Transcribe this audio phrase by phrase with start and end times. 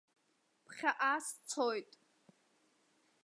[0.65, 1.91] Ԥхьаҟа сцоит.